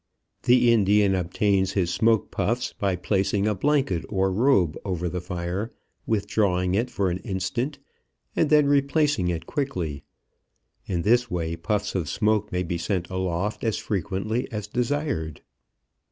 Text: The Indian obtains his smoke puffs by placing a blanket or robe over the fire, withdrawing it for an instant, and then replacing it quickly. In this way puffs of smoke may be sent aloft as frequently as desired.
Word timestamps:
The 0.41 0.71
Indian 0.73 1.13
obtains 1.13 1.73
his 1.73 1.93
smoke 1.93 2.31
puffs 2.31 2.73
by 2.73 2.95
placing 2.95 3.45
a 3.47 3.53
blanket 3.53 4.03
or 4.09 4.31
robe 4.31 4.75
over 4.83 5.07
the 5.07 5.21
fire, 5.21 5.71
withdrawing 6.07 6.73
it 6.73 6.89
for 6.89 7.11
an 7.11 7.19
instant, 7.19 7.77
and 8.35 8.49
then 8.49 8.65
replacing 8.65 9.27
it 9.27 9.45
quickly. 9.45 10.01
In 10.87 11.03
this 11.03 11.29
way 11.29 11.55
puffs 11.55 11.93
of 11.93 12.09
smoke 12.09 12.51
may 12.51 12.63
be 12.63 12.79
sent 12.79 13.11
aloft 13.11 13.63
as 13.63 13.77
frequently 13.77 14.51
as 14.51 14.65
desired. 14.65 15.41